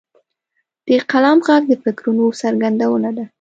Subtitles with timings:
[0.87, 3.25] د قلم ږغ د فکرونو څرګندونه ده.